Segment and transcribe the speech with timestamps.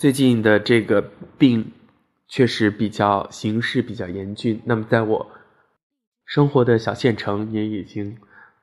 [0.00, 1.02] 最近的这个
[1.36, 1.72] 病
[2.26, 4.62] 确实比较形势比较严峻。
[4.64, 5.30] 那么，在我
[6.24, 8.16] 生活的小县城也已经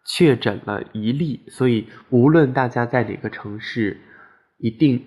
[0.03, 4.01] 确诊了一例，所以无论大家在哪个城市，
[4.57, 5.05] 一定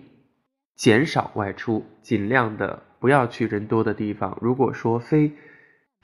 [0.77, 4.39] 减少外出，尽量的不要去人多的地方。
[4.41, 5.33] 如果说非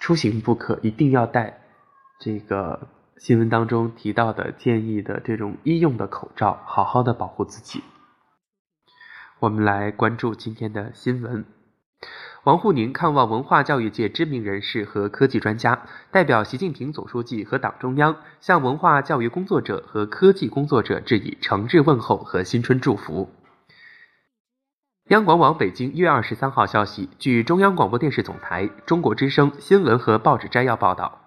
[0.00, 1.60] 出行不可，一定要戴
[2.18, 7.80] 这个新闻当中提到的建议的这种医用的口罩，好好的保护自己。
[9.38, 11.44] 我们来关注今天的新闻。
[12.44, 23.30] 王沪宁看望文化教育界知名人士和科技专家，代表习近平总书记和党中央向文化教育工作者和科技工作者致以诚挚问候和新春祝福。
[25.08, 31.20] 央广网北京一月二十三号消息，据中央广播电视总台、中国之声新闻和报纸摘要报道，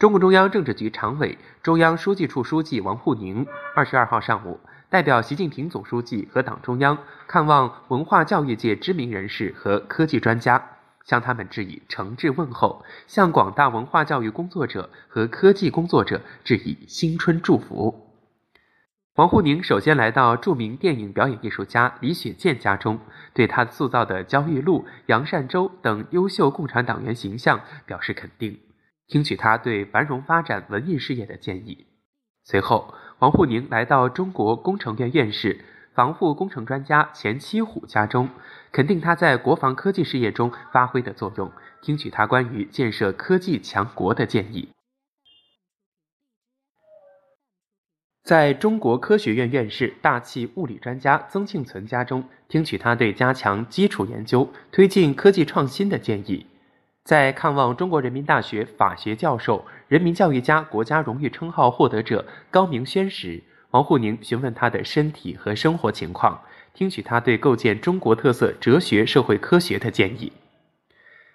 [0.00, 3.46] 中共中央政治局常委、中央书记处书记王沪宁
[3.76, 4.58] 二十二号上午。
[4.94, 10.64] 代表习近平总书记和党中央看望文化教育界知名人士和科技专家，
[11.04, 18.08] 向他们致以诚挚问候，向广大文化教育工作者和科技工作者致以新春祝福。
[19.16, 23.00] 王沪宁首先来到著名电影表演艺术家李雪健家中，
[23.32, 28.60] 对他塑造的焦裕禄、杨善洲等优秀共产党员形象表示肯定，
[29.08, 31.88] 听取他对繁荣发展文艺事业的建议。
[32.44, 32.94] 随后。
[33.24, 38.28] 王沪宁来到中国工程院院士、防护工程专家钱七虎家中，
[38.70, 41.50] 肯定他在国防科技事业中发挥的作用，
[41.80, 44.68] 听取他关于建设科技强国的建议。
[48.22, 56.46] 在中国科学院院士、大气物理专家曾庆存家中，听取他对加强基础研究、推进科技创新的建议。
[57.04, 66.40] 在看望中国人民大学法学教授、人民教育家国家荣誉称号获得者高明轩时，王沪宁询问他的身体和生活情况，
[66.72, 70.32] 听取他对构建中国特色哲学社会科学的建议。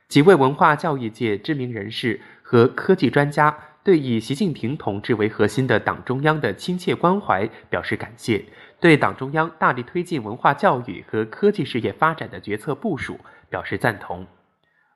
[0.08, 8.44] 几位文化教育界知名人士和科技专家对以习近平同志为核心的党中央的亲切关怀表示感谢，
[8.80, 13.20] 对党中央大力推进文化教育和科技事业发展的决策部署
[13.50, 14.26] 表示赞同。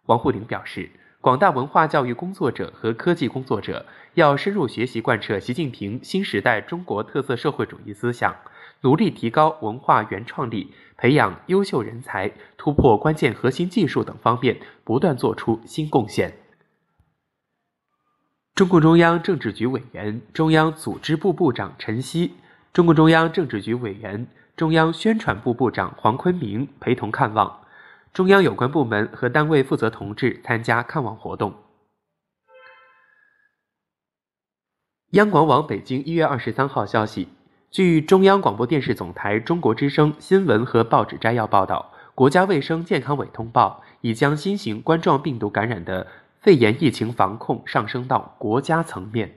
[0.07, 0.89] 王沪宁表示，
[1.23, 3.85] 广大文化教育工作者和科技工作者
[4.15, 8.35] 要深入学习贯彻习近平新时代中国特色社会主义思想，
[8.81, 16.33] 努力提高文化原创力，培养优秀人才，突破关键核心技术等方面不断作出新贡献。
[18.53, 22.33] 中共中央政治局委员、中央组织部部长陈希，
[22.73, 27.61] 中共中央政治局委员、中央宣传部部长黄坤明陪同看望。
[28.13, 31.55] 中央有关部门和单位负责同志参加看望活动。
[35.11, 37.27] 央广网北京一月二十三号消息，
[37.71, 46.05] 据中央广播电视总台中国之声新闻和报纸摘要报道，国家卫生健康委通报，已将新型冠状病毒感染的
[46.39, 49.35] 肺炎疫情防控上升到国家层面。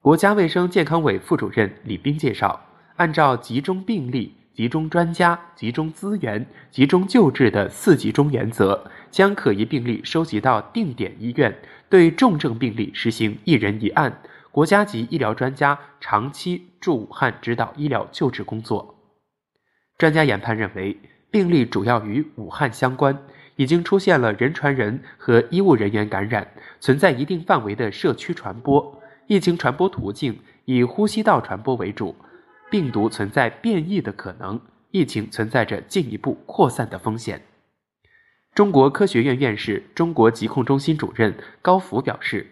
[0.00, 4.35] 国家卫生健康委副主任李斌介绍，按照集中病例。
[4.56, 11.54] 集中专家、集中资源、集中救治的四集中原则，将可疑病例收集到定点医院，
[11.90, 18.94] 对重症病例实行一人一案，国家级医疗专家长期驻武汉指导医疗救治工作。
[19.98, 20.98] 专家研判认为，
[21.30, 23.14] 病例主要与武汉相关，
[23.56, 26.50] 已经出现了人传人和医务人员感染，
[26.80, 32.16] 存在一定范围的社区传播，疫情传播途径以呼吸道传播为主。
[32.70, 34.60] 病毒存在变异的可能，
[34.90, 37.42] 疫情存在着进一步扩散的风险。
[38.54, 42.46] 中国科学院院士、中国疾控中心主任高福表示，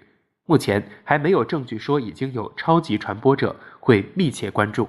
[0.47, 4.88] 目前还没有证据说已经有超级传播者，会密切关注。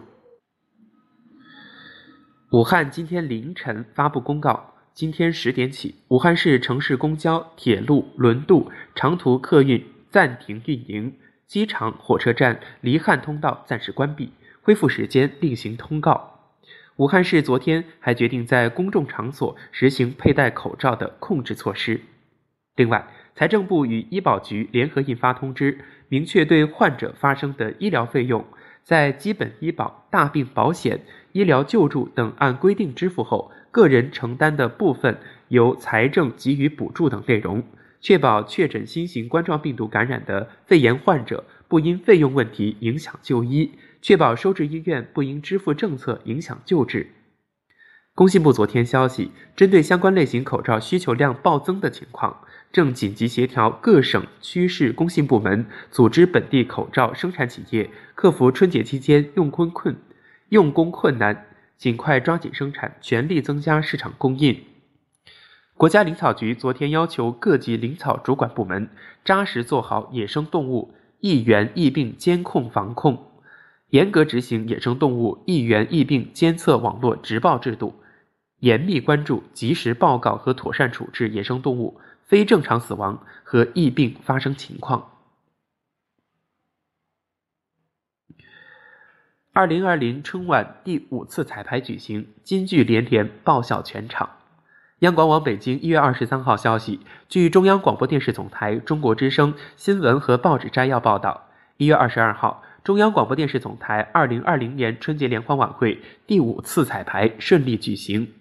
[2.52, 14.31] 武汉今天凌晨发布公告，今天十点起，武汉市城市公交、铁路、轮渡、长途客运暂停运营，机场、火车站离汉通道暂时关闭。
[14.66, 16.40] 恢复时间另行通告。
[16.96, 22.02] 武汉市昨天还决定在公众场所实行佩戴口罩的控制措施。
[22.76, 25.78] 另外，财政部与医保局联合印发通知，
[26.09, 28.44] 明确对患者发生的医疗费用，
[28.82, 31.02] 在基本医保、大病保险、
[31.32, 35.20] 医疗救助等按规定支付后，个人承担的部分
[35.50, 37.62] 由财政给予补助等内容，
[38.02, 43.72] 确保确诊新型冠状病毒感染的肺炎患者不因费用问题影响就医。
[44.05, 47.07] 确保收治医院不因支付政策影响救治。
[48.13, 52.41] 工信部昨天消息，针对相关类型口罩需求量暴增的情况，
[52.72, 59.97] 正紧急协调各省区市工信部门，组织本地口罩生产企业克服春节期间用工困
[60.49, 64.55] 用工困难，尽快抓紧生产，全力增加市场供应。
[65.73, 68.87] 国家林草局昨天要求各级林草主管部门
[69.23, 73.31] 扎实做好野生动物疫源疫病监控防控，
[73.90, 77.96] 严格执行野生动物疫源疫病监测网络直报制度，
[78.59, 85.11] 严密关注、及时报告和妥善处置野生动物非正常死亡和疫病发生情况。
[89.53, 94.29] 二零二零春晚第五次彩排举行，金句连连，爆笑全场。
[94.99, 96.99] 央广网北京一月二十三号消息，
[97.29, 101.47] 据中央广播电视总台中国之声新闻和报纸摘要报道，
[101.78, 108.32] 一月二十二号，中央广播电视总台二零二零年春节联欢晚会第五次彩排顺利举行。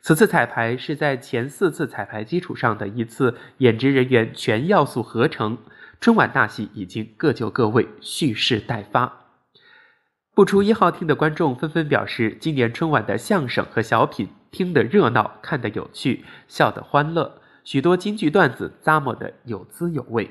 [0.00, 5.58] 此次彩排是在前四次彩排基础上的一次演职人员全要素合成，
[6.00, 9.24] 春晚大戏已经各就各位，蓄势待发。
[10.32, 20.30] 不出一号厅的观众纷纷表示，今年春晚的相声和小品听得热闹，看得有趣，笑得欢乐，许多京剧段子咂摸得有滋有味。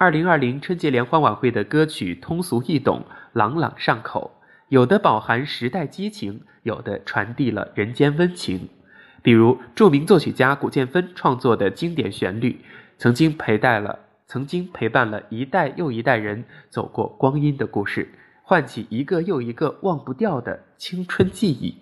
[0.00, 4.30] 二零二零春节联欢晚会的歌曲通俗易懂，朗朗上口，
[4.68, 8.68] 有的饱含时代激情，有的传递了人间温情。
[9.22, 12.60] 比如著名作曲家古建芬创作的经典旋律，
[12.96, 18.08] 曾经陪伴了曾经陪伴了一代又一代人走过光阴的故事。
[18.44, 21.76] 唤起一个又一个忘不掉的青春记忆。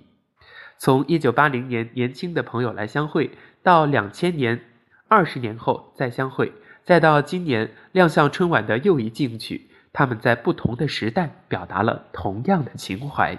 [0.79, 3.31] 从一九八零年年轻的朋友来相会，
[3.63, 4.59] 到两千年
[5.07, 6.55] 二十年后再相会，
[6.87, 13.37] 再到今年亮相春晚的又一劲曲，他们在不同的时代表达了同样的情怀。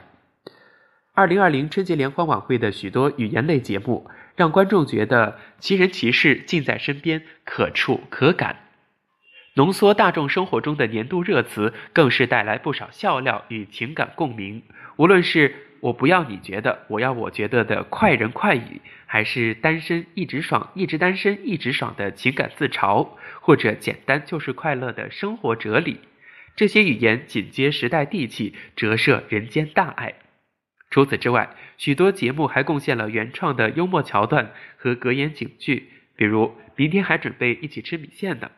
[1.13, 8.57] 二零二零春节联欢晚会的许多语言类节目，让观众觉得奇人奇事近在身边，可触可感。
[9.53, 14.61] 浓缩大众生活中的年度热词，更是带来不少笑料与情感共鸣。
[14.97, 23.09] 无论是我不要你觉得，我要我觉得的快人快语，还是单身一直爽，一直单身一直爽的情感自嘲，
[23.41, 25.99] 或者简单就是快乐的生活哲理，
[26.55, 30.15] 这些语言紧接时代地气，折射人间大爱。
[30.89, 38.51] 除此之外，许多节目还贡献了原创的幽默桥段和格言警句，比如明天还准备一起吃米线呢。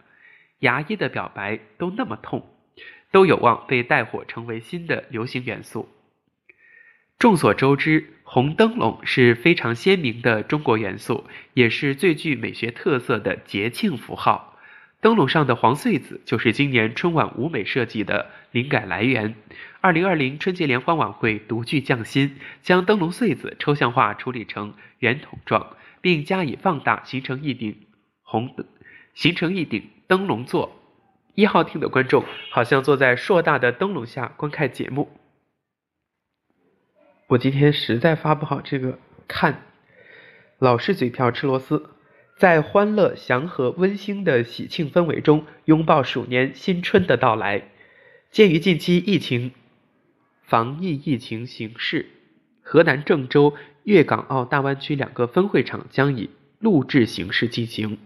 [0.59, 2.47] 牙医的表白都那么痛，
[3.11, 5.89] 都有望被带火成为新的流行元素。
[7.19, 14.57] 众所周知，红灯笼是非常鲜明的中国元素，也是最具美学特色的节庆符号。
[15.01, 19.35] 灯笼上的黄穗子就是今年春晚舞美设计的灵感来源。
[19.81, 27.75] 二零二零春节联欢晚会独具匠心，将灯笼穗子抽象化处理成圆筒状，并加以放大，形成一顶
[28.23, 28.55] 红，
[29.13, 29.83] 形成一顶。
[30.07, 30.81] 灯笼座，
[31.35, 35.18] 一号厅的观众好像坐在硕大的灯笼下观看节目。
[37.29, 38.97] 我今天实在发不好这个
[39.27, 39.61] 看，
[40.57, 41.91] 老是嘴瓢吃螺丝，
[42.35, 47.65] 在欢乐、祥和、温馨的喜庆氛围中，拥抱鼠年新春的到来。
[48.31, 49.51] 鉴于近期疫情
[50.41, 52.07] 防疫疫情形势，
[52.63, 53.53] 河南郑州
[53.83, 57.99] 粤港澳大湾区两个分会场将以录制形式进行。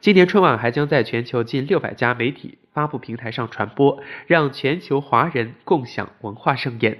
[0.00, 6.98] 今年春晚还将在全球近六百家媒体发布平台上传播，让全球华人共享文化盛宴。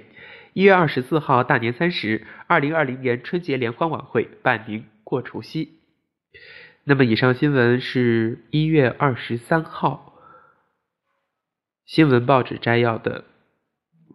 [0.57, 5.77] 一月二十四号大年三十，二零二零年春节联欢晚会伴您过除夕。
[6.83, 10.15] 那么，以上新闻是一月二十三号
[11.85, 13.25] 新闻报纸摘要的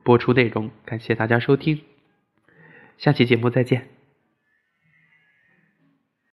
[0.03, 1.83] 播出内容，感谢大家收听，
[2.99, 3.92] 下期节目再见。